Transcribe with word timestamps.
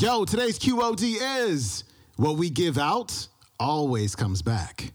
Yo, 0.00 0.24
today's 0.24 0.58
QOD 0.58 1.18
is 1.44 1.84
what 2.16 2.38
we 2.38 2.48
give 2.48 2.78
out 2.78 3.28
always 3.58 4.16
comes 4.16 4.40
back. 4.40 4.94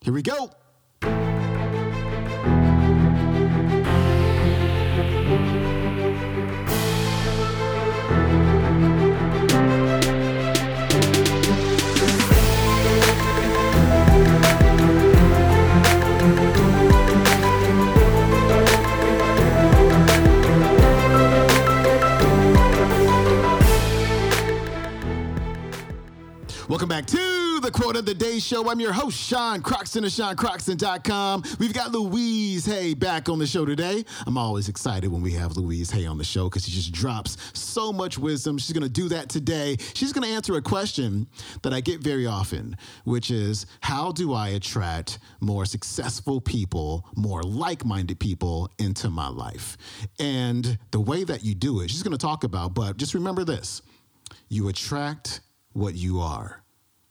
Here 0.00 0.14
we 0.14 0.22
go. 0.22 0.48
To 27.08 27.58
the 27.60 27.70
Quote 27.70 27.96
of 27.96 28.04
the 28.04 28.12
Day 28.12 28.38
Show. 28.38 28.68
I'm 28.68 28.80
your 28.80 28.92
host, 28.92 29.18
Sean 29.18 29.62
Croxton 29.62 30.04
of 30.04 30.10
SeanCroxton.com. 30.10 31.42
We've 31.58 31.72
got 31.72 31.90
Louise 31.90 32.66
Hay 32.66 32.92
back 32.92 33.30
on 33.30 33.38
the 33.38 33.46
show 33.46 33.64
today. 33.64 34.04
I'm 34.26 34.36
always 34.36 34.68
excited 34.68 35.10
when 35.10 35.22
we 35.22 35.32
have 35.32 35.56
Louise 35.56 35.90
Hay 35.90 36.04
on 36.04 36.18
the 36.18 36.24
show 36.24 36.50
because 36.50 36.66
she 36.66 36.70
just 36.70 36.92
drops 36.92 37.38
so 37.54 37.94
much 37.94 38.18
wisdom. 38.18 38.58
She's 38.58 38.74
going 38.74 38.82
to 38.82 38.90
do 38.90 39.08
that 39.08 39.30
today. 39.30 39.78
She's 39.94 40.12
going 40.12 40.28
to 40.28 40.34
answer 40.34 40.54
a 40.56 40.60
question 40.60 41.26
that 41.62 41.72
I 41.72 41.80
get 41.80 42.00
very 42.02 42.26
often, 42.26 42.76
which 43.04 43.30
is 43.30 43.64
how 43.80 44.12
do 44.12 44.34
I 44.34 44.48
attract 44.48 45.18
more 45.40 45.64
successful 45.64 46.42
people, 46.42 47.08
more 47.16 47.42
like 47.42 47.86
minded 47.86 48.20
people 48.20 48.70
into 48.78 49.08
my 49.08 49.28
life? 49.28 49.78
And 50.20 50.78
the 50.90 51.00
way 51.00 51.24
that 51.24 51.42
you 51.42 51.54
do 51.54 51.80
it, 51.80 51.90
she's 51.90 52.02
going 52.02 52.12
to 52.12 52.18
talk 52.18 52.44
about, 52.44 52.74
but 52.74 52.98
just 52.98 53.14
remember 53.14 53.44
this 53.44 53.80
you 54.50 54.68
attract 54.68 55.40
what 55.72 55.94
you 55.94 56.20
are. 56.20 56.62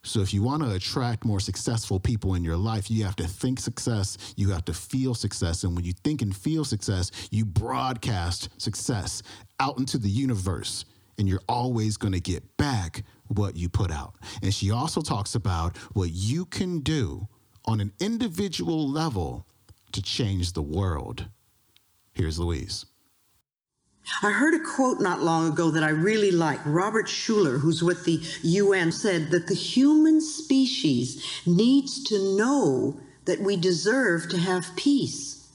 So 0.07 0.21
if 0.21 0.33
you 0.33 0.41
want 0.41 0.63
to 0.63 0.71
attract 0.71 1.25
more 1.25 1.39
successful 1.39 1.99
people 1.99 2.35
in 2.35 2.43
your 2.43 2.55
life, 2.55 2.89
you 2.89 3.03
have 3.03 3.15
to 3.17 3.27
think 3.27 3.59
success, 3.59 4.17
you 4.37 4.49
have 4.51 4.63
to 4.65 4.73
feel 4.73 5.13
success. 5.13 5.63
And 5.63 5.75
when 5.75 5.83
you 5.83 5.93
think 6.03 6.21
and 6.21 6.35
feel 6.35 6.63
success, 6.63 7.11
you 7.29 7.43
broadcast 7.45 8.49
success 8.57 9.21
out 9.59 9.77
into 9.77 9.97
the 9.97 10.09
universe. 10.09 10.85
And 11.17 11.27
you're 11.27 11.41
always 11.49 11.97
going 11.97 12.13
to 12.13 12.19
get 12.19 12.57
back 12.57 13.03
what 13.27 13.55
you 13.55 13.69
put 13.69 13.91
out. 13.91 14.15
And 14.41 14.53
she 14.53 14.71
also 14.71 15.01
talks 15.01 15.35
about 15.35 15.75
what 15.93 16.11
you 16.11 16.45
can 16.45 16.79
do 16.79 17.27
on 17.65 17.81
an 17.81 17.91
individual 17.99 18.87
level 18.87 19.45
to 19.91 20.01
change 20.01 20.53
the 20.53 20.61
world. 20.61 21.27
Here's 22.13 22.39
Louise. 22.39 22.85
I 24.23 24.31
heard 24.31 24.53
a 24.53 24.63
quote 24.63 24.99
not 24.99 25.21
long 25.21 25.47
ago 25.47 25.69
that 25.71 25.83
I 25.83 25.89
really 25.89 26.31
like. 26.31 26.59
Robert 26.65 27.07
Schuller, 27.07 27.59
who's 27.59 27.83
with 27.83 28.05
the 28.05 28.21
UN, 28.41 28.91
said 28.91 29.31
that 29.31 29.47
the 29.47 29.53
human 29.53 30.21
species 30.21 31.23
needs 31.45 32.03
to 32.05 32.37
know 32.37 32.99
that 33.25 33.41
we 33.41 33.57
deserve 33.57 34.29
to 34.29 34.37
have 34.37 34.75
peace. 34.75 35.47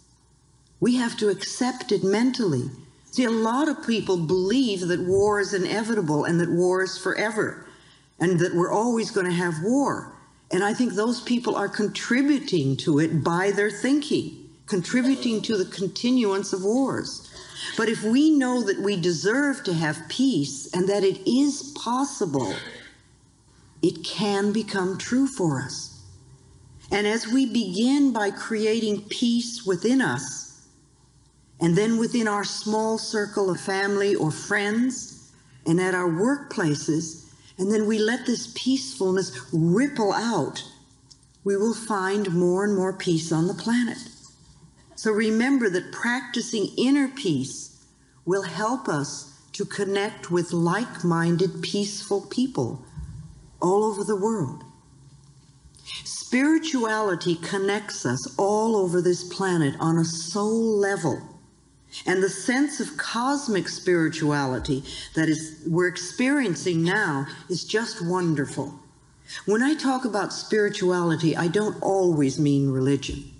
We 0.80 0.96
have 0.96 1.16
to 1.18 1.28
accept 1.28 1.92
it 1.92 2.04
mentally. 2.04 2.70
See, 3.10 3.24
a 3.24 3.30
lot 3.30 3.68
of 3.68 3.86
people 3.86 4.16
believe 4.16 4.88
that 4.88 5.00
war 5.00 5.40
is 5.40 5.54
inevitable 5.54 6.24
and 6.24 6.40
that 6.40 6.50
war 6.50 6.82
is 6.82 6.98
forever 6.98 7.66
and 8.20 8.38
that 8.40 8.54
we're 8.54 8.72
always 8.72 9.10
going 9.10 9.26
to 9.26 9.32
have 9.32 9.62
war. 9.62 10.12
And 10.50 10.62
I 10.62 10.74
think 10.74 10.92
those 10.92 11.20
people 11.20 11.56
are 11.56 11.68
contributing 11.68 12.76
to 12.78 12.98
it 12.98 13.24
by 13.24 13.50
their 13.50 13.70
thinking, 13.70 14.50
contributing 14.66 15.40
to 15.42 15.56
the 15.56 15.64
continuance 15.64 16.52
of 16.52 16.62
wars. 16.62 17.31
But 17.76 17.88
if 17.88 18.02
we 18.02 18.30
know 18.30 18.62
that 18.62 18.80
we 18.80 18.96
deserve 18.96 19.64
to 19.64 19.74
have 19.74 20.08
peace 20.08 20.72
and 20.72 20.88
that 20.88 21.04
it 21.04 21.20
is 21.28 21.72
possible, 21.76 22.54
it 23.82 24.04
can 24.04 24.52
become 24.52 24.98
true 24.98 25.26
for 25.26 25.60
us. 25.60 26.00
And 26.90 27.06
as 27.06 27.26
we 27.26 27.46
begin 27.46 28.12
by 28.12 28.30
creating 28.30 29.06
peace 29.08 29.64
within 29.64 30.02
us, 30.02 30.66
and 31.60 31.76
then 31.76 31.96
within 31.96 32.28
our 32.28 32.44
small 32.44 32.98
circle 32.98 33.48
of 33.48 33.60
family 33.60 34.14
or 34.14 34.30
friends, 34.30 35.32
and 35.66 35.80
at 35.80 35.94
our 35.94 36.08
workplaces, 36.08 37.32
and 37.56 37.72
then 37.72 37.86
we 37.86 37.98
let 37.98 38.26
this 38.26 38.52
peacefulness 38.54 39.38
ripple 39.52 40.12
out, 40.12 40.64
we 41.44 41.56
will 41.56 41.74
find 41.74 42.34
more 42.34 42.64
and 42.64 42.74
more 42.74 42.92
peace 42.92 43.32
on 43.32 43.46
the 43.46 43.54
planet. 43.54 43.98
So 45.02 45.10
remember 45.10 45.68
that 45.68 45.90
practicing 45.90 46.68
inner 46.78 47.08
peace 47.08 47.84
will 48.24 48.44
help 48.44 48.88
us 48.88 49.36
to 49.50 49.64
connect 49.64 50.30
with 50.30 50.52
like 50.52 51.02
minded, 51.02 51.60
peaceful 51.60 52.20
people 52.20 52.84
all 53.60 53.82
over 53.82 54.04
the 54.04 54.14
world. 54.14 54.62
Spirituality 56.04 57.34
connects 57.34 58.06
us 58.06 58.32
all 58.38 58.76
over 58.76 59.02
this 59.02 59.24
planet 59.24 59.74
on 59.80 59.98
a 59.98 60.04
soul 60.04 60.78
level. 60.78 61.20
And 62.06 62.22
the 62.22 62.28
sense 62.28 62.78
of 62.78 62.96
cosmic 62.96 63.68
spirituality 63.68 64.84
that 65.16 65.28
is 65.28 65.64
we're 65.66 65.88
experiencing 65.88 66.84
now 66.84 67.26
is 67.48 67.64
just 67.64 68.06
wonderful. 68.06 68.78
When 69.46 69.64
I 69.64 69.74
talk 69.74 70.04
about 70.04 70.32
spirituality, 70.32 71.36
I 71.36 71.48
don't 71.48 71.82
always 71.82 72.38
mean 72.38 72.70
religion. 72.70 73.32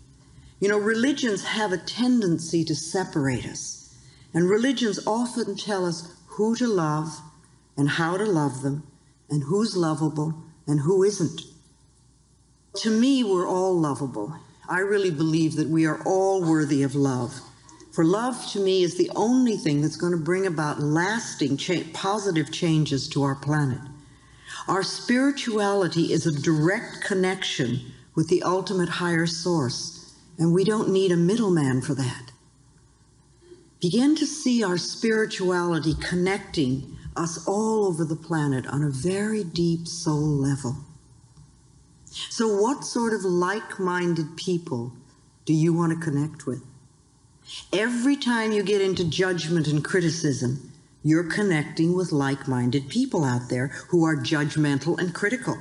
You 0.63 0.69
know, 0.69 0.79
religions 0.79 1.43
have 1.43 1.73
a 1.73 1.77
tendency 1.77 2.63
to 2.67 2.77
separate 2.77 3.45
us. 3.45 3.97
And 4.33 4.49
religions 4.49 5.05
often 5.09 5.57
tell 5.57 5.85
us 5.85 6.15
who 6.29 6.55
to 6.55 6.69
love 6.69 7.21
and 7.77 7.89
how 7.89 8.17
to 8.17 8.25
love 8.25 8.63
them 8.63 8.85
and 9.29 9.43
who's 9.43 9.77
lovable 9.77 10.41
and 10.69 10.79
who 10.79 11.03
isn't. 11.03 11.41
To 12.77 12.91
me, 12.91 13.25
we're 13.25 13.49
all 13.49 13.77
lovable. 13.77 14.37
I 14.69 14.79
really 14.79 15.11
believe 15.11 15.57
that 15.57 15.67
we 15.67 15.85
are 15.85 16.01
all 16.07 16.41
worthy 16.41 16.85
of 16.85 16.95
love. 16.95 17.41
For 17.91 18.05
love 18.05 18.47
to 18.53 18.61
me 18.61 18.85
is 18.85 18.97
the 18.97 19.11
only 19.17 19.57
thing 19.57 19.83
that's 19.83 19.97
going 19.97 20.13
to 20.13 20.25
bring 20.25 20.47
about 20.47 20.79
lasting 20.79 21.57
cha- 21.57 21.91
positive 21.93 22.53
changes 22.53 23.09
to 23.09 23.25
our 23.25 23.35
planet. 23.35 23.81
Our 24.69 24.85
spirituality 24.85 26.13
is 26.13 26.25
a 26.25 26.41
direct 26.41 27.01
connection 27.01 27.81
with 28.15 28.29
the 28.29 28.45
ultimate 28.45 28.89
higher 28.89 29.27
source 29.27 29.99
and 30.39 30.53
we 30.53 30.65
don't 30.65 30.91
need 30.91 31.13
a 31.13 31.17
middleman 31.17 31.81
for 31.81 31.95
that. 31.95 32.33
Begin 33.81 34.15
to 34.17 34.27
see 34.27 34.63
our 34.63 34.79
spirituality 34.79 35.95
connecting 36.01 36.97
us 37.17 37.47
all 37.47 37.85
over 37.87 38.05
the 38.05 38.17
planet 38.17 38.67
on 38.67 38.83
a 38.83 38.91
very 38.91 39.45
deep 39.45 39.87
soul 39.87 40.21
level. 40.21 40.77
So, 42.31 42.61
what 42.61 42.85
sort 42.85 43.13
of 43.15 43.25
like 43.25 43.79
minded 43.81 44.37
people 44.37 44.93
do 45.45 45.53
you 45.53 45.73
want 45.73 45.93
to 45.93 46.05
connect 46.05 46.47
with? 46.47 46.63
Every 47.73 48.17
time 48.17 48.53
you 48.53 48.63
get 48.63 48.81
into 48.81 49.05
judgment 49.05 49.67
and 49.67 49.85
criticism, 49.85 50.73
you're 51.03 51.25
connecting 51.25 51.97
with 51.97 52.13
like 52.13 52.47
minded 52.47 52.89
people 52.89 53.25
out 53.25 53.49
there 53.49 53.69
who 53.89 54.05
are 54.05 54.15
judgmental 54.15 54.99
and 54.99 55.15
critical. 55.15 55.59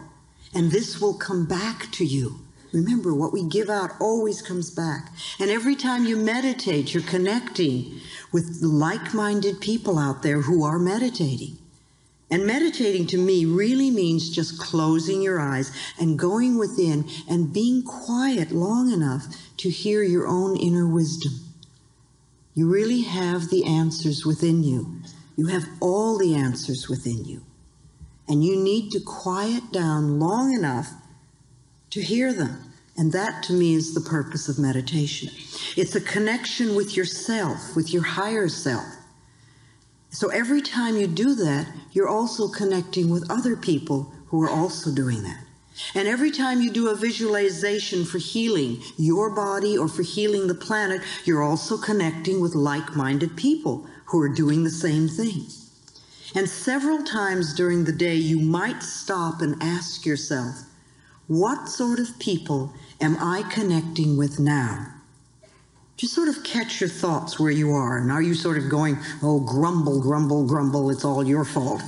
And 0.53 0.71
this 0.71 1.01
will 1.01 1.15
come 1.15 1.45
back 1.45 1.91
to 1.93 2.05
you. 2.05 2.39
Remember, 2.73 3.13
what 3.13 3.33
we 3.33 3.43
give 3.43 3.69
out 3.69 3.91
always 3.99 4.41
comes 4.41 4.69
back. 4.71 5.09
And 5.39 5.49
every 5.49 5.75
time 5.75 6.05
you 6.05 6.15
meditate, 6.15 6.93
you're 6.93 7.03
connecting 7.03 7.99
with 8.31 8.59
like 8.61 9.13
minded 9.13 9.59
people 9.59 9.99
out 9.99 10.23
there 10.23 10.41
who 10.41 10.63
are 10.63 10.79
meditating. 10.79 11.57
And 12.29 12.47
meditating 12.47 13.07
to 13.07 13.17
me 13.17 13.43
really 13.43 13.91
means 13.91 14.29
just 14.29 14.57
closing 14.57 15.21
your 15.21 15.41
eyes 15.41 15.69
and 15.99 16.17
going 16.17 16.57
within 16.57 17.09
and 17.29 17.51
being 17.51 17.83
quiet 17.83 18.51
long 18.51 18.89
enough 18.89 19.25
to 19.57 19.69
hear 19.69 20.01
your 20.01 20.27
own 20.27 20.55
inner 20.55 20.87
wisdom. 20.87 21.33
You 22.53 22.69
really 22.69 23.01
have 23.01 23.49
the 23.49 23.65
answers 23.65 24.25
within 24.25 24.63
you. 24.63 25.01
You 25.35 25.47
have 25.47 25.67
all 25.81 26.17
the 26.17 26.33
answers 26.35 26.87
within 26.87 27.25
you. 27.25 27.41
And 28.29 28.45
you 28.45 28.55
need 28.55 28.91
to 28.91 29.01
quiet 29.01 29.73
down 29.73 30.17
long 30.19 30.53
enough 30.53 30.93
to 31.91 32.01
hear 32.01 32.33
them. 32.33 32.73
And 32.97 33.13
that 33.13 33.43
to 33.43 33.53
me 33.53 33.73
is 33.73 33.93
the 33.93 34.01
purpose 34.01 34.49
of 34.49 34.59
meditation. 34.59 35.29
It's 35.77 35.95
a 35.95 36.01
connection 36.01 36.75
with 36.75 36.97
yourself, 36.97 37.75
with 37.75 37.93
your 37.93 38.03
higher 38.03 38.49
self. 38.49 38.85
So 40.09 40.27
every 40.27 40.61
time 40.61 40.97
you 40.97 41.07
do 41.07 41.35
that, 41.35 41.67
you're 41.93 42.09
also 42.09 42.49
connecting 42.49 43.09
with 43.09 43.31
other 43.31 43.55
people 43.55 44.13
who 44.27 44.43
are 44.43 44.49
also 44.49 44.91
doing 44.91 45.23
that. 45.23 45.45
And 45.95 46.07
every 46.07 46.31
time 46.31 46.61
you 46.61 46.69
do 46.69 46.89
a 46.89 46.95
visualization 46.95 48.03
for 48.03 48.17
healing 48.17 48.81
your 48.97 49.29
body 49.29 49.77
or 49.77 49.87
for 49.87 50.03
healing 50.03 50.47
the 50.47 50.53
planet, 50.53 51.01
you're 51.23 51.41
also 51.41 51.77
connecting 51.77 52.41
with 52.41 52.55
like 52.55 52.95
minded 52.95 53.37
people 53.37 53.87
who 54.05 54.21
are 54.21 54.29
doing 54.29 54.63
the 54.63 54.69
same 54.69 55.07
thing. 55.07 55.45
And 56.35 56.49
several 56.49 57.03
times 57.03 57.53
during 57.53 57.85
the 57.85 57.91
day, 57.91 58.15
you 58.15 58.39
might 58.39 58.83
stop 58.83 59.41
and 59.41 59.61
ask 59.61 60.05
yourself, 60.05 60.63
what 61.31 61.69
sort 61.69 61.97
of 61.97 62.19
people 62.19 62.73
am 62.99 63.15
I 63.17 63.43
connecting 63.49 64.17
with 64.17 64.37
now 64.37 64.87
Just 65.95 66.13
sort 66.13 66.27
of 66.27 66.43
catch 66.43 66.81
your 66.81 66.89
thoughts 66.89 67.39
where 67.39 67.51
you 67.51 67.71
are. 67.71 67.99
And 67.99 68.11
are 68.11 68.21
you 68.21 68.33
sort 68.33 68.57
of 68.57 68.67
going, 68.67 68.97
oh, 69.23 69.39
grumble, 69.39 70.01
grumble, 70.01 70.45
grumble, 70.45 70.89
it's 70.89 71.05
all 71.05 71.25
your 71.25 71.45
fault? 71.45 71.81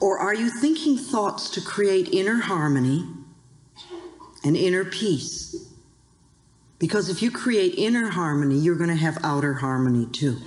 Or 0.00 0.18
are 0.18 0.34
you 0.34 0.48
thinking 0.48 0.96
thoughts 0.96 1.50
to 1.50 1.60
create 1.60 2.14
inner 2.14 2.40
harmony 2.40 3.04
and 4.42 4.56
inner 4.56 4.86
peace? 4.86 5.70
Because 6.78 7.10
if 7.10 7.20
you 7.20 7.30
create 7.30 7.74
inner 7.76 8.08
harmony, 8.08 8.54
you're 8.54 8.76
going 8.76 8.88
to 8.88 8.96
have 8.96 9.18
outer 9.22 9.54
harmony 9.54 10.06
too. 10.06 10.38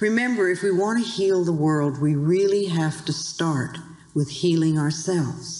Remember, 0.00 0.48
if 0.48 0.62
we 0.62 0.70
want 0.70 1.04
to 1.04 1.10
heal 1.10 1.44
the 1.44 1.52
world, 1.52 2.00
we 2.00 2.14
really 2.14 2.66
have 2.66 3.04
to 3.04 3.12
start 3.12 3.76
with 4.14 4.30
healing 4.30 4.78
ourselves. 4.78 5.57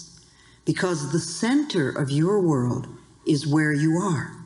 Because 0.68 1.12
the 1.12 1.18
center 1.18 1.88
of 1.88 2.10
your 2.10 2.40
world 2.40 2.88
is 3.26 3.46
where 3.46 3.72
you 3.72 3.96
are. 3.96 4.36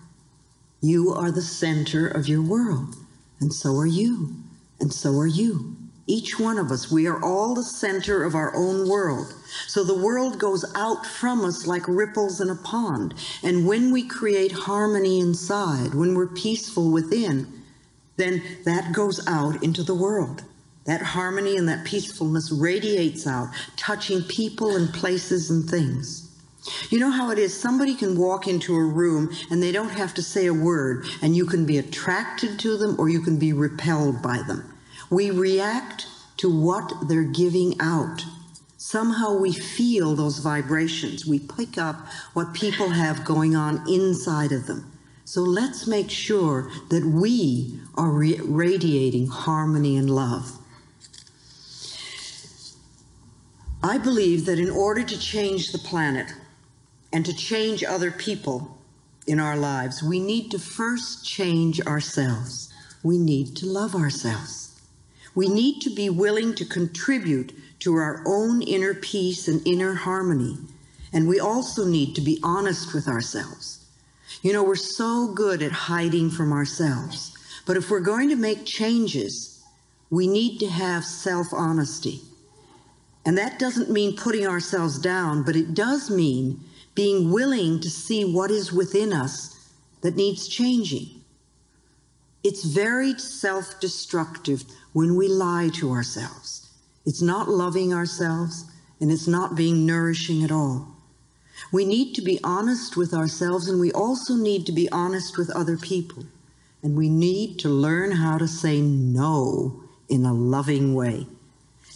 You 0.81 1.11
are 1.11 1.33
the 1.33 1.43
center 1.43 2.07
of 2.07 2.29
your 2.29 2.43
world, 2.43 2.95
and 3.41 3.53
so 3.53 3.77
are 3.77 3.89
you, 3.89 4.37
and 4.79 4.93
so 4.93 5.19
are 5.19 5.27
you. 5.27 5.75
Each 6.07 6.39
one 6.39 6.59
of 6.59 6.71
us, 6.71 6.93
we 6.93 7.09
are 7.09 7.21
all 7.21 7.57
the 7.57 7.65
center 7.65 8.23
of 8.23 8.37
our 8.37 8.55
own 8.55 8.89
world. 8.89 9.35
So 9.67 9.83
the 9.83 9.99
world 9.99 10.39
goes 10.39 10.65
out 10.77 11.05
from 11.05 11.45
us 11.45 11.67
like 11.67 11.89
ripples 11.89 12.41
in 12.41 12.51
a 12.51 12.55
pond. 12.55 13.15
And 13.43 13.67
when 13.67 13.91
we 13.91 14.07
create 14.07 14.53
harmony 14.53 15.19
inside, 15.19 15.93
when 15.93 16.15
we're 16.15 16.29
peaceful 16.29 16.93
within, 16.93 17.53
then 18.17 18.45
that 18.65 18.93
goes 18.93 19.27
out 19.27 19.61
into 19.65 19.83
the 19.83 19.97
world. 19.97 20.45
That 20.85 21.03
harmony 21.03 21.57
and 21.57 21.69
that 21.69 21.85
peacefulness 21.85 22.51
radiates 22.51 23.27
out, 23.27 23.49
touching 23.77 24.23
people 24.23 24.77
and 24.77 24.93
places 24.93 25.51
and 25.51 25.69
things. 25.69 26.29
You 26.91 26.99
know 26.99 27.11
how 27.11 27.31
it 27.31 27.39
is? 27.39 27.59
Somebody 27.59 27.95
can 27.95 28.19
walk 28.19 28.47
into 28.47 28.75
a 28.75 28.85
room 28.85 29.31
and 29.51 29.63
they 29.63 29.73
don't 29.73 29.91
have 29.91 30.15
to 30.15 30.23
say 30.23 30.47
a 30.47 30.55
word, 30.55 31.07
and 31.21 31.37
you 31.37 31.45
can 31.45 31.67
be 31.67 31.79
attracted 31.79 32.59
to 32.61 32.77
them 32.77 32.97
or 32.99 33.09
you 33.09 33.21
can 33.21 33.39
be 33.39 33.53
repelled 33.53 34.23
by 34.23 34.43
them. 34.47 34.73
We 35.11 35.31
react 35.31 36.07
to 36.39 36.51
what 36.51 37.09
they're 37.09 37.25
giving 37.25 37.81
out. 37.81 38.25
Somehow 38.77 39.37
we 39.37 39.53
feel 39.53 40.15
those 40.15 40.39
vibrations. 40.39 41.27
We 41.27 41.39
pick 41.39 41.79
up 41.79 42.07
what 42.33 42.55
people 42.55 42.91
have 42.91 43.25
going 43.25 43.55
on 43.55 43.89
inside 43.89 44.53
of 44.53 44.67
them. 44.67 44.91
So 45.25 45.43
let's 45.43 45.87
make 45.87 46.11
sure 46.11 46.71
that 46.91 47.05
we 47.05 47.81
are 47.95 48.11
radiating 48.11 49.29
harmony 49.29 49.97
and 49.97 50.11
love. 50.11 50.59
I 53.83 53.99
believe 53.99 54.47
that 54.47 54.59
in 54.59 54.71
order 54.71 55.03
to 55.03 55.19
change 55.19 55.73
the 55.73 55.79
planet, 55.79 56.33
and 57.13 57.27
to 57.27 57.35
change 57.35 57.85
other 57.85 58.11
people 58.11 58.79
in 59.27 59.39
our 59.39 59.57
lives, 59.57 60.03
we 60.03 60.19
need 60.19 60.51
to 60.51 60.59
first 60.59 61.25
change 61.25 61.81
ourselves. 61.83 62.73
We 63.03 63.19
need 63.19 63.55
to 63.57 63.67
love 63.67 63.95
ourselves. 63.95 64.81
We 65.35 65.49
need 65.49 65.81
to 65.83 65.95
be 65.95 66.11
willing 66.11 66.55
to 66.55 66.65
contribute 66.65 67.53
to 67.81 67.95
our 67.95 68.23
own 68.27 68.63
inner 68.63 68.95
peace 68.95 69.49
and 69.49 69.67
inner 69.67 69.95
harmony. 69.95 70.57
And 71.13 71.29
we 71.29 71.39
also 71.39 71.85
need 71.85 72.15
to 72.15 72.21
be 72.21 72.39
honest 72.43 72.95
with 72.95 73.07
ourselves. 73.07 73.85
You 74.41 74.53
know, 74.53 74.63
we're 74.63 74.75
so 74.77 75.29
good 75.29 75.63
at 75.63 75.73
hiding 75.73 76.31
from 76.31 76.53
ourselves. 76.53 77.37
But 77.67 77.77
if 77.77 77.91
we're 77.91 78.01
going 78.01 78.29
to 78.31 78.37
make 78.37 78.65
changes, 78.65 79.63
we 80.11 80.27
need 80.27 80.59
to 80.61 80.69
have 80.69 81.05
self 81.05 81.53
honesty. 81.53 82.23
And 83.25 83.39
that 83.39 83.59
doesn't 83.59 83.91
mean 83.91 84.17
putting 84.17 84.47
ourselves 84.47 84.99
down, 84.99 85.45
but 85.45 85.57
it 85.57 85.75
does 85.75 86.11
mean 86.11 86.61
being 86.95 87.31
willing 87.31 87.81
to 87.81 87.91
see 87.91 88.25
what 88.25 88.51
is 88.51 88.73
within 88.73 89.13
us 89.13 89.71
that 90.01 90.17
needs 90.17 90.49
changing. 90.49 91.09
It's 92.43 92.65
very 92.65 93.17
self 93.19 93.79
destructive 93.81 94.65
when 94.93 95.15
we 95.15 95.29
lie 95.29 95.71
to 95.75 95.93
ourselves. 95.93 96.69
It's 97.07 97.23
not 97.23 97.49
loving 97.49 97.95
ourselves 97.95 98.65
and 99.01 99.11
it's 99.11 99.29
not 99.29 99.55
being 99.57 99.87
nourishing 99.87 100.43
at 100.43 100.51
all. 100.51 100.89
We 101.71 101.85
need 101.85 102.15
to 102.15 102.23
be 102.23 102.41
honest 102.43 102.97
with 102.97 103.15
ourselves 103.15 103.69
and 103.69 103.81
we 103.81 103.93
also 103.93 104.35
need 104.35 104.67
to 104.67 104.73
be 104.73 104.91
honest 104.91 105.39
with 105.39 105.51
other 105.51 105.77
people. 105.77 106.25
And 106.83 106.97
we 106.97 107.09
need 107.09 107.61
to 107.61 107.69
learn 107.69 108.11
how 108.11 108.39
to 108.39 108.49
say 108.49 108.81
no 108.81 109.85
in 110.09 110.25
a 110.25 110.35
loving 110.35 110.95
way 110.95 111.27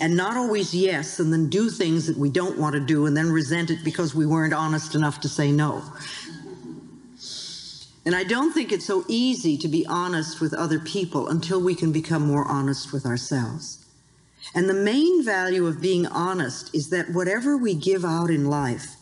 and 0.00 0.16
not 0.16 0.36
always 0.36 0.74
yes, 0.74 1.18
and 1.18 1.32
then 1.32 1.48
do 1.48 1.70
things 1.70 2.06
that 2.06 2.18
we 2.18 2.28
don't 2.28 2.58
want 2.58 2.74
to 2.74 2.80
do 2.80 3.06
and 3.06 3.16
then 3.16 3.30
resent 3.30 3.70
it 3.70 3.82
because 3.82 4.14
we 4.14 4.26
weren't 4.26 4.52
honest 4.52 4.94
enough 4.94 5.20
to 5.20 5.28
say 5.28 5.50
no. 5.50 5.82
And 8.04 8.14
I 8.14 8.22
don't 8.22 8.52
think 8.52 8.70
it's 8.70 8.84
so 8.84 9.04
easy 9.08 9.56
to 9.58 9.68
be 9.68 9.84
honest 9.86 10.40
with 10.40 10.54
other 10.54 10.78
people 10.78 11.28
until 11.28 11.60
we 11.60 11.74
can 11.74 11.90
become 11.90 12.26
more 12.26 12.44
honest 12.44 12.92
with 12.92 13.04
ourselves. 13.04 13.84
And 14.54 14.68
the 14.68 14.74
main 14.74 15.24
value 15.24 15.66
of 15.66 15.80
being 15.80 16.06
honest 16.06 16.72
is 16.74 16.90
that 16.90 17.12
whatever 17.12 17.56
we 17.56 17.74
give 17.74 18.04
out 18.04 18.30
in 18.30 18.44
life, 18.44 18.94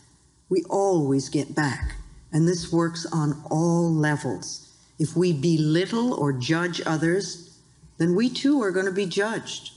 we 0.49 0.63
always 0.69 1.29
get 1.29 1.53
back. 1.53 1.97
And 2.31 2.47
this 2.47 2.71
works 2.71 3.05
on 3.05 3.43
all 3.51 3.93
levels. 3.93 4.73
If 4.97 5.15
we 5.15 5.33
belittle 5.33 6.13
or 6.13 6.33
judge 6.33 6.81
others, 6.85 7.59
then 7.97 8.15
we 8.15 8.29
too 8.29 8.61
are 8.63 8.71
going 8.71 8.87
to 8.87 8.91
be 8.91 9.05
judged. 9.05 9.71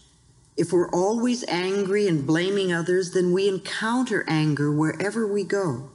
If 0.58 0.72
we're 0.72 0.90
always 0.90 1.44
angry 1.46 2.08
and 2.08 2.26
blaming 2.26 2.72
others, 2.72 3.12
then 3.12 3.32
we 3.32 3.46
encounter 3.46 4.24
anger 4.26 4.72
wherever 4.72 5.24
we 5.24 5.44
go. 5.44 5.88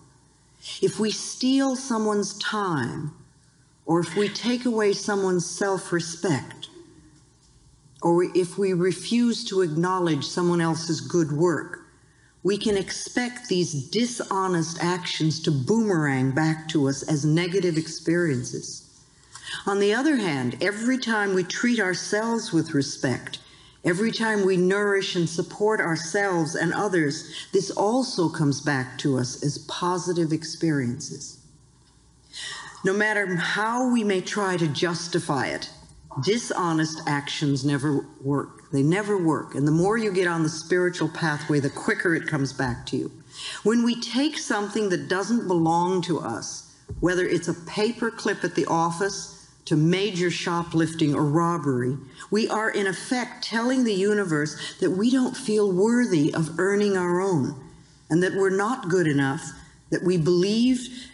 If 0.82 1.02
we 1.02 1.12
steal 1.12 1.76
someone's 1.76 2.38
time, 2.40 3.12
or 3.86 4.00
if 4.00 4.16
we 4.16 4.30
take 4.30 4.66
away 4.66 4.94
someone's 4.94 5.46
self 5.46 5.92
respect, 5.92 6.70
or 8.02 8.24
if 8.34 8.58
we 8.58 8.72
refuse 8.72 9.44
to 9.50 9.62
acknowledge 9.62 10.24
someone 10.26 10.62
else's 10.62 11.02
good 11.02 11.34
work, 11.34 11.82
we 12.42 12.58
can 12.58 12.78
expect 12.78 13.50
these 13.50 13.74
dishonest 13.90 14.82
actions 14.82 15.42
to 15.42 15.52
boomerang 15.52 16.32
back 16.32 16.70
to 16.70 16.88
us 16.88 17.04
as 17.04 17.26
negative 17.26 17.78
experiences. 17.78 18.90
On 19.66 19.80
the 19.80 19.94
other 19.94 20.16
hand, 20.16 20.56
every 20.62 20.98
time 20.98 21.34
we 21.34 21.44
treat 21.44 21.82
ourselves 21.82 22.54
with 22.54 22.74
respect, 22.74 23.40
Every 23.86 24.14
time 24.14 24.46
we 24.46 24.56
nourish 24.56 25.16
and 25.18 25.28
support 25.28 25.82
ourselves 25.82 26.56
and 26.56 26.74
others, 26.74 27.48
this 27.52 27.70
also 27.70 28.30
comes 28.30 28.62
back 28.62 28.98
to 29.00 29.18
us 29.18 29.44
as 29.44 29.58
positive 29.68 30.32
experiences. 30.32 31.40
No 32.86 32.94
matter 32.94 33.36
how 33.36 33.92
we 33.92 34.04
may 34.04 34.22
try 34.22 34.56
to 34.56 34.68
justify 34.68 35.48
it, 35.48 35.70
dishonest 36.24 37.02
actions 37.08 37.66
never 37.66 38.06
work. 38.22 38.72
They 38.72 38.84
never 38.84 39.18
work. 39.18 39.56
And 39.56 39.68
the 39.68 39.72
more 39.72 39.98
you 39.98 40.14
get 40.14 40.28
on 40.28 40.44
the 40.44 40.50
spiritual 40.50 41.10
pathway, 41.10 41.60
the 41.60 41.70
quicker 41.70 42.16
it 42.16 42.28
comes 42.28 42.54
back 42.54 42.86
to 42.88 42.98
you. 42.98 43.12
When 43.64 43.84
we 43.84 44.00
take 44.00 44.38
something 44.38 44.90
that 44.90 45.10
doesn't 45.10 45.48
belong 45.48 46.02
to 46.04 46.20
us, 46.20 46.72
whether 47.00 47.26
it's 47.26 47.48
a 47.50 47.54
paper 47.54 48.12
clip 48.12 48.44
at 48.44 48.56
the 48.56 48.66
office, 48.66 49.43
to 49.66 49.76
major 49.76 50.30
shoplifting 50.30 51.16
or 51.16 51.24
robbery, 51.24 51.98
we 52.30 52.48
are 52.50 52.70
in 52.70 52.88
effect 52.88 53.44
telling 53.44 53.84
the 53.84 53.94
universe 53.94 54.76
that 54.80 54.92
we 54.92 55.10
don't 55.10 55.38
feel 55.38 55.72
worthy 55.72 56.34
of 56.34 56.60
earning 56.60 56.98
our 56.98 57.22
own 57.22 57.56
and 58.10 58.22
that 58.22 58.34
we're 58.34 58.50
not 58.50 58.90
good 58.90 59.08
enough, 59.08 59.42
that 59.90 60.04
we 60.04 60.18
believe 60.18 61.10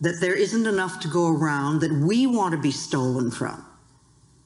that 0.00 0.18
there 0.20 0.34
isn't 0.34 0.66
enough 0.66 1.00
to 1.00 1.08
go 1.08 1.28
around, 1.28 1.80
that 1.80 1.92
we 1.92 2.26
want 2.26 2.52
to 2.52 2.58
be 2.58 2.70
stolen 2.70 3.30
from. 3.30 3.64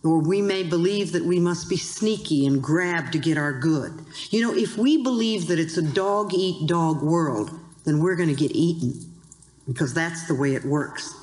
Or 0.03 0.19
we 0.19 0.43
may 0.43 0.63
believe 0.63 1.13
that 1.13 1.25
we 1.25 1.39
must 1.39 1.71
be 1.71 1.77
sneaky 1.77 2.47
and 2.47 2.63
grab 2.63 3.13
to 3.13 3.19
get 3.19 3.39
our 3.39 3.53
good. 3.53 3.93
You 4.31 4.43
know, 4.43 4.55
if 4.55 4.77
we 4.77 5.03
believe 5.03 5.47
that 5.47 5.59
it's 5.59 5.79
a 5.79 5.83
dog 5.83 6.35
eat 6.35 6.67
dog 6.67 7.03
world, 7.03 7.59
then 7.85 8.01
we're 8.01 8.17
going 8.17 8.29
to 8.29 8.35
get 8.35 8.51
eaten 8.55 8.95
because 9.67 9.95
that's 9.95 10.27
the 10.27 10.35
way 10.35 10.55
it 10.55 10.65
works. 10.65 11.15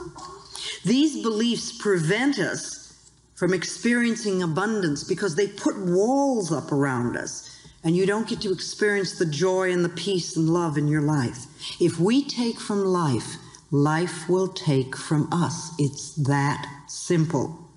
These 0.83 1.21
beliefs 1.21 1.77
prevent 1.77 2.39
us 2.39 3.11
from 3.35 3.53
experiencing 3.53 4.41
abundance 4.41 5.03
because 5.03 5.35
they 5.35 5.47
put 5.47 5.77
walls 5.77 6.51
up 6.51 6.71
around 6.71 7.17
us 7.17 7.51
and 7.83 7.95
you 7.95 8.05
don't 8.05 8.27
get 8.27 8.41
to 8.41 8.51
experience 8.51 9.17
the 9.17 9.25
joy 9.25 9.71
and 9.71 9.83
the 9.83 9.89
peace 9.89 10.37
and 10.37 10.49
love 10.49 10.77
in 10.77 10.87
your 10.87 11.01
life. 11.01 11.45
If 11.79 11.99
we 11.99 12.23
take 12.23 12.59
from 12.59 12.85
life, 12.85 13.37
life 13.71 14.29
will 14.29 14.47
take 14.47 14.95
from 14.95 15.27
us. 15.31 15.71
It's 15.79 16.13
that 16.15 16.67
simple. 16.87 17.67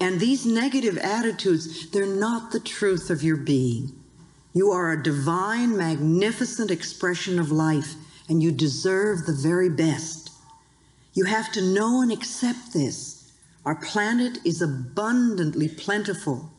And 0.00 0.20
these 0.20 0.46
negative 0.46 0.98
attitudes, 0.98 1.90
they're 1.90 2.06
not 2.06 2.52
the 2.52 2.60
truth 2.60 3.10
of 3.10 3.22
your 3.22 3.36
being. 3.36 3.92
You 4.52 4.70
are 4.70 4.92
a 4.92 5.02
divine, 5.02 5.76
magnificent 5.76 6.70
expression 6.70 7.38
of 7.38 7.50
life, 7.50 7.94
and 8.28 8.42
you 8.42 8.52
deserve 8.52 9.26
the 9.26 9.32
very 9.32 9.68
best. 9.68 10.23
You 11.14 11.24
have 11.24 11.52
to 11.52 11.62
know 11.62 12.02
and 12.02 12.10
accept 12.10 12.72
this. 12.72 13.32
Our 13.64 13.76
planet 13.76 14.38
is 14.44 14.60
abundantly 14.60 15.68
plentiful, 15.68 16.50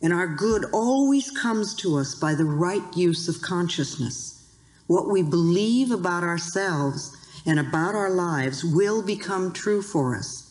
and 0.00 0.12
our 0.12 0.28
good 0.28 0.64
always 0.72 1.30
comes 1.32 1.74
to 1.76 1.96
us 1.96 2.14
by 2.14 2.34
the 2.34 2.44
right 2.44 2.96
use 2.96 3.28
of 3.28 3.42
consciousness. 3.42 4.54
What 4.86 5.10
we 5.10 5.22
believe 5.22 5.90
about 5.90 6.22
ourselves 6.22 7.14
and 7.44 7.58
about 7.58 7.94
our 7.94 8.10
lives 8.10 8.64
will 8.64 9.02
become 9.02 9.52
true 9.52 9.82
for 9.82 10.16
us. 10.16 10.44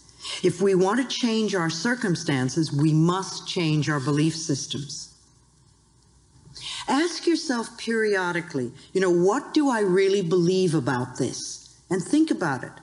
If 0.44 0.62
we 0.62 0.76
want 0.76 1.00
to 1.00 1.18
change 1.18 1.56
our 1.56 1.70
circumstances, 1.70 2.72
we 2.72 2.94
must 2.94 3.48
change 3.48 3.90
our 3.90 4.00
belief 4.00 4.36
systems. 4.36 5.16
Ask 6.88 7.26
yourself 7.26 7.78
periodically, 7.78 8.72
you 8.94 9.00
know, 9.00 9.10
what 9.10 9.54
do 9.54 9.70
I 9.70 9.80
really 9.80 10.22
believe 10.22 10.76
about 10.76 11.18
this? 11.18 11.76
And 11.90 12.04
think 12.04 12.30
about 12.30 12.64
it. 12.64 12.74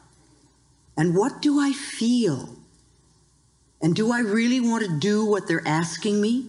And 0.96 1.14
what 1.14 1.42
do 1.42 1.60
I 1.60 1.72
feel? 1.72 2.56
And 3.82 3.94
do 3.94 4.12
I 4.12 4.20
really 4.20 4.60
want 4.60 4.84
to 4.84 4.98
do 4.98 5.26
what 5.26 5.46
they're 5.46 5.66
asking 5.66 6.20
me? 6.20 6.46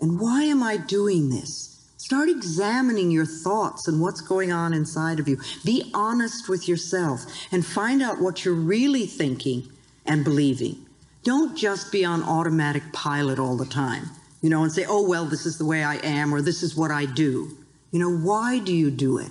And 0.00 0.20
why 0.20 0.42
am 0.42 0.62
I 0.62 0.76
doing 0.76 1.30
this? 1.30 1.70
Start 1.96 2.28
examining 2.28 3.10
your 3.10 3.24
thoughts 3.24 3.88
and 3.88 4.00
what's 4.00 4.20
going 4.20 4.52
on 4.52 4.74
inside 4.74 5.18
of 5.18 5.26
you. 5.26 5.40
Be 5.64 5.90
honest 5.94 6.50
with 6.50 6.68
yourself 6.68 7.24
and 7.50 7.64
find 7.64 8.02
out 8.02 8.20
what 8.20 8.44
you're 8.44 8.52
really 8.52 9.06
thinking 9.06 9.70
and 10.04 10.22
believing. 10.22 10.84
Don't 11.22 11.56
just 11.56 11.90
be 11.90 12.04
on 12.04 12.22
automatic 12.22 12.92
pilot 12.92 13.38
all 13.38 13.56
the 13.56 13.64
time, 13.64 14.10
you 14.42 14.50
know, 14.50 14.62
and 14.62 14.70
say, 14.70 14.84
oh, 14.86 15.08
well, 15.08 15.24
this 15.24 15.46
is 15.46 15.56
the 15.56 15.64
way 15.64 15.82
I 15.82 15.94
am 15.96 16.34
or 16.34 16.42
this 16.42 16.62
is 16.62 16.76
what 16.76 16.90
I 16.90 17.06
do. 17.06 17.56
You 17.90 18.00
know, 18.00 18.14
why 18.14 18.58
do 18.58 18.74
you 18.74 18.90
do 18.90 19.16
it? 19.16 19.30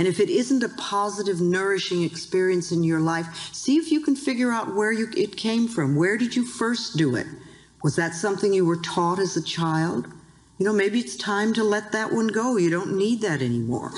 And 0.00 0.08
if 0.08 0.18
it 0.18 0.30
isn't 0.30 0.62
a 0.62 0.70
positive, 0.70 1.42
nourishing 1.42 2.04
experience 2.04 2.72
in 2.72 2.82
your 2.82 3.00
life, 3.00 3.52
see 3.52 3.76
if 3.76 3.92
you 3.92 4.00
can 4.00 4.16
figure 4.16 4.50
out 4.50 4.74
where 4.74 4.90
you, 4.90 5.08
it 5.14 5.36
came 5.36 5.68
from. 5.68 5.94
Where 5.94 6.16
did 6.16 6.34
you 6.34 6.42
first 6.42 6.96
do 6.96 7.16
it? 7.16 7.26
Was 7.82 7.96
that 7.96 8.14
something 8.14 8.54
you 8.54 8.64
were 8.64 8.78
taught 8.78 9.18
as 9.18 9.36
a 9.36 9.42
child? 9.42 10.06
You 10.56 10.64
know, 10.64 10.72
maybe 10.72 11.00
it's 11.00 11.16
time 11.16 11.52
to 11.52 11.62
let 11.62 11.92
that 11.92 12.14
one 12.14 12.28
go. 12.28 12.56
You 12.56 12.70
don't 12.70 12.96
need 12.96 13.20
that 13.20 13.42
anymore. 13.42 13.92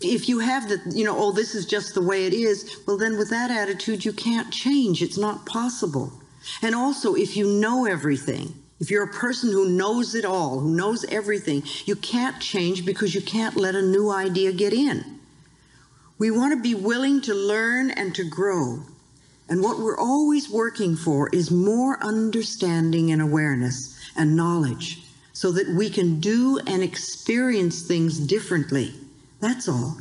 If 0.00 0.26
you 0.26 0.38
have 0.38 0.70
the, 0.70 0.80
you 0.90 1.04
know, 1.04 1.18
oh, 1.18 1.32
this 1.32 1.54
is 1.54 1.66
just 1.66 1.92
the 1.92 2.00
way 2.00 2.24
it 2.24 2.32
is, 2.32 2.78
well, 2.86 2.96
then 2.96 3.18
with 3.18 3.28
that 3.28 3.50
attitude, 3.50 4.06
you 4.06 4.14
can't 4.14 4.50
change. 4.50 5.02
It's 5.02 5.18
not 5.18 5.44
possible. 5.44 6.14
And 6.62 6.74
also, 6.74 7.14
if 7.14 7.36
you 7.36 7.46
know 7.46 7.84
everything, 7.84 8.54
if 8.80 8.90
you're 8.90 9.04
a 9.04 9.12
person 9.12 9.52
who 9.52 9.68
knows 9.68 10.14
it 10.14 10.24
all, 10.24 10.58
who 10.58 10.74
knows 10.74 11.04
everything, 11.04 11.62
you 11.84 11.94
can't 11.94 12.40
change 12.40 12.86
because 12.86 13.14
you 13.14 13.20
can't 13.20 13.56
let 13.56 13.74
a 13.74 13.82
new 13.82 14.10
idea 14.10 14.52
get 14.52 14.72
in. 14.72 15.20
We 16.18 16.30
want 16.30 16.54
to 16.54 16.62
be 16.62 16.74
willing 16.74 17.20
to 17.22 17.34
learn 17.34 17.90
and 17.90 18.14
to 18.14 18.24
grow. 18.24 18.80
And 19.48 19.62
what 19.62 19.78
we're 19.78 19.98
always 19.98 20.48
working 20.48 20.96
for 20.96 21.28
is 21.28 21.50
more 21.50 22.02
understanding 22.02 23.12
and 23.12 23.20
awareness 23.20 23.98
and 24.16 24.34
knowledge 24.34 25.02
so 25.32 25.52
that 25.52 25.68
we 25.68 25.90
can 25.90 26.20
do 26.20 26.58
and 26.66 26.82
experience 26.82 27.82
things 27.82 28.18
differently. 28.18 28.94
That's 29.40 29.68
all. 29.68 29.98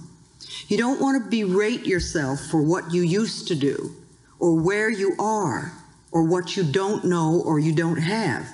You 0.68 0.78
don't 0.78 1.02
want 1.02 1.24
to 1.24 1.30
berate 1.30 1.86
yourself 1.86 2.40
for 2.42 2.62
what 2.62 2.94
you 2.94 3.02
used 3.02 3.48
to 3.50 3.56
do, 3.56 3.96
or 4.40 4.54
where 4.56 4.90
you 4.90 5.16
are, 5.20 5.74
or 6.12 6.24
what 6.24 6.56
you 6.56 6.64
don't 6.64 7.06
know 7.06 7.42
or 7.46 7.60
you 7.60 7.74
don't 7.74 7.98
have. 7.98 8.48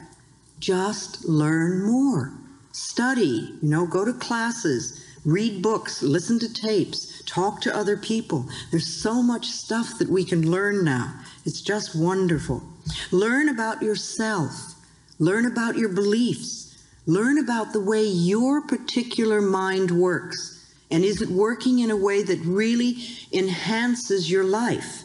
Just 0.59 1.25
learn 1.25 1.83
more. 1.83 2.33
Study, 2.71 3.57
you 3.61 3.69
know, 3.69 3.85
go 3.85 4.03
to 4.03 4.13
classes, 4.13 5.01
read 5.23 5.61
books, 5.61 6.03
listen 6.03 6.39
to 6.39 6.53
tapes, 6.53 7.23
talk 7.25 7.61
to 7.61 7.75
other 7.75 7.97
people. 7.97 8.47
There's 8.71 8.87
so 8.87 9.21
much 9.21 9.47
stuff 9.47 9.97
that 9.99 10.09
we 10.09 10.23
can 10.25 10.51
learn 10.51 10.83
now. 10.83 11.13
It's 11.45 11.61
just 11.61 11.95
wonderful. 11.95 12.63
Learn 13.11 13.49
about 13.49 13.81
yourself. 13.81 14.75
Learn 15.19 15.45
about 15.45 15.77
your 15.77 15.89
beliefs. 15.89 16.77
Learn 17.05 17.37
about 17.37 17.71
the 17.71 17.79
way 17.79 18.03
your 18.03 18.61
particular 18.61 19.41
mind 19.41 19.91
works. 19.91 20.73
And 20.91 21.03
is 21.03 21.21
it 21.21 21.29
working 21.29 21.79
in 21.79 21.91
a 21.91 21.95
way 21.95 22.23
that 22.23 22.39
really 22.41 22.97
enhances 23.31 24.29
your 24.29 24.43
life? 24.43 25.04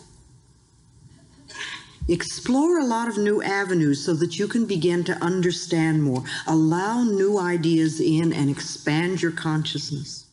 Explore 2.10 2.80
a 2.80 2.84
lot 2.84 3.06
of 3.06 3.18
new 3.18 3.40
avenues 3.40 4.04
so 4.04 4.14
that 4.14 4.36
you 4.36 4.48
can 4.48 4.66
begin 4.66 5.04
to 5.04 5.22
understand 5.22 6.02
more. 6.02 6.24
Allow 6.48 7.04
new 7.04 7.38
ideas 7.38 8.00
in 8.00 8.32
and 8.32 8.50
expand 8.50 9.22
your 9.22 9.30
consciousness. 9.30 10.26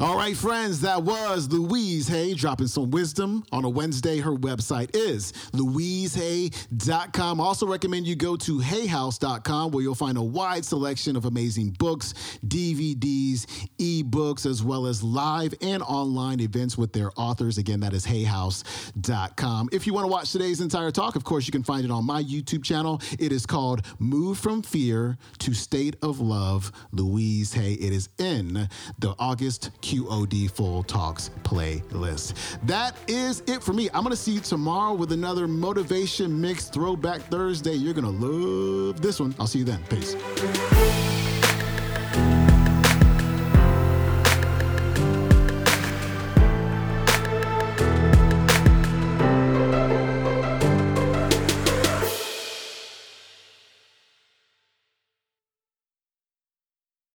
All 0.00 0.16
right, 0.16 0.34
friends, 0.34 0.80
that 0.80 1.02
was 1.02 1.52
Louise 1.52 2.08
Hay 2.08 2.32
dropping 2.32 2.68
some 2.68 2.90
wisdom 2.90 3.44
on 3.52 3.66
a 3.66 3.68
Wednesday. 3.68 4.20
Her 4.20 4.32
website 4.32 4.96
is 4.96 5.32
louisehay.com. 5.52 7.38
Also 7.38 7.66
recommend 7.66 8.06
you 8.06 8.16
go 8.16 8.34
to 8.36 8.58
hayhouse.com 8.58 9.70
where 9.70 9.82
you'll 9.82 9.94
find 9.94 10.16
a 10.16 10.22
wide 10.22 10.64
selection 10.64 11.14
of 11.14 11.26
amazing 11.26 11.76
books, 11.78 12.14
DVDs, 12.46 13.44
ebooks, 13.78 14.46
as 14.46 14.62
well 14.62 14.86
as 14.86 15.02
live 15.02 15.52
and 15.60 15.82
online 15.82 16.40
events 16.40 16.78
with 16.78 16.94
their 16.94 17.10
authors. 17.16 17.58
Again, 17.58 17.80
that 17.80 17.92
is 17.92 18.06
hayhouse.com. 18.06 19.68
If 19.72 19.86
you 19.86 19.92
want 19.92 20.06
to 20.06 20.10
watch 20.10 20.32
today's 20.32 20.62
entire 20.62 20.90
talk, 20.90 21.16
of 21.16 21.24
course, 21.24 21.46
you 21.46 21.52
can 21.52 21.62
find 21.62 21.84
it 21.84 21.90
on 21.90 22.06
my 22.06 22.22
YouTube 22.22 22.64
channel. 22.64 23.02
It 23.18 23.30
is 23.30 23.44
called 23.44 23.82
Move 23.98 24.38
from 24.38 24.62
Fear 24.62 25.18
to 25.40 25.52
State 25.52 25.96
of 26.00 26.18
Love, 26.18 26.72
Louise 26.92 27.52
Hay. 27.52 27.74
It 27.74 27.92
is 27.92 28.08
in 28.18 28.70
the 28.98 29.14
August 29.18 29.70
QOD 29.82 30.50
Full 30.50 30.82
Talks 30.84 31.30
playlist. 31.42 32.34
That 32.64 32.96
is 33.08 33.42
it 33.46 33.62
for 33.62 33.72
me. 33.72 33.88
I'm 33.92 34.02
going 34.02 34.10
to 34.10 34.16
see 34.16 34.32
you 34.32 34.40
tomorrow 34.40 34.94
with 34.94 35.12
another 35.12 35.46
Motivation 35.46 36.40
Mix 36.40 36.68
Throwback 36.68 37.20
Thursday. 37.22 37.74
You're 37.74 37.94
going 37.94 38.04
to 38.04 38.26
love 38.26 39.00
this 39.02 39.20
one. 39.20 39.34
I'll 39.38 39.46
see 39.46 39.60
you 39.60 39.64
then. 39.64 39.82
Peace. 39.90 40.16